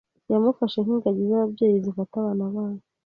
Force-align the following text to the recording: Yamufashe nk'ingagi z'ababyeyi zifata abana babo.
Yamufashe 0.31 0.77
nk'ingagi 0.81 1.23
z'ababyeyi 1.29 1.77
zifata 1.85 2.15
abana 2.21 2.45
babo. 2.53 2.81